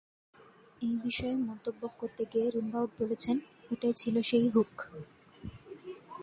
[0.81, 3.35] এই বিষয়ে মন্তব্য করতে গিয়ে রিমবাউড বলেছেন,
[3.71, 4.73] এটাই ছিল সেই হুক।